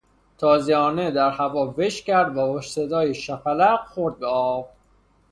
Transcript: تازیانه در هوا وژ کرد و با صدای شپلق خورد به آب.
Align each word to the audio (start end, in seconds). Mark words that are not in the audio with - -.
تازیانه 0.37 1.11
در 1.11 1.29
هوا 1.29 1.73
وژ 1.77 2.01
کرد 2.01 2.37
و 2.37 2.47
با 2.47 2.61
صدای 2.61 3.13
شپلق 3.13 3.87
خورد 3.87 4.19
به 4.19 4.25
آب. 4.27 4.69